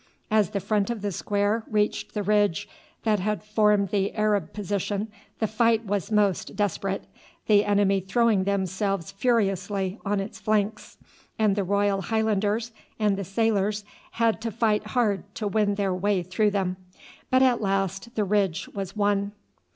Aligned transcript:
As 0.31 0.49
the 0.49 0.59
front 0.59 0.89
of 0.89 1.03
the 1.03 1.11
square 1.11 1.63
reached 1.69 2.15
the 2.15 2.23
ridge 2.23 2.67
that 3.03 3.19
had 3.19 3.43
formed 3.43 3.89
the 3.89 4.11
Arab 4.15 4.51
position 4.51 5.09
the 5.37 5.45
fight 5.45 5.85
was 5.85 6.11
most 6.11 6.55
desperate, 6.55 7.03
the 7.45 7.63
enemy 7.65 7.99
throwing 7.99 8.45
themselves 8.45 9.11
furiously 9.11 9.99
on 10.03 10.19
its 10.19 10.39
flanks; 10.39 10.97
and 11.37 11.55
the 11.55 11.63
Royal 11.63 12.01
Highlanders 12.01 12.71
and 12.97 13.15
the 13.15 13.23
sailors 13.23 13.85
had 14.13 14.41
to 14.41 14.49
fight 14.49 14.83
hard 14.87 15.35
to 15.35 15.47
win 15.47 15.75
their 15.75 15.93
way 15.93 16.23
through 16.23 16.49
them. 16.49 16.77
But 17.29 17.43
at 17.43 17.61
last 17.61 18.15
the 18.15 18.23
ridge 18.23 18.67
was 18.73 18.95
won. 18.95 19.33